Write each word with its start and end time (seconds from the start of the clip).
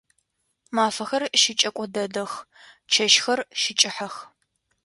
Мафэхэр 0.75 1.23
щыкӏэко 1.41 1.85
дэдэх, 1.93 2.31
чэщхэр 2.91 3.39
щыкӏыхьэх. 3.61 4.15